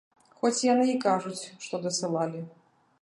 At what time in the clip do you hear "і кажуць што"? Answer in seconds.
0.93-1.81